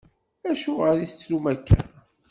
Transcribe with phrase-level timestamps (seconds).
[0.49, 1.79] Acuɣer i tettrum akka?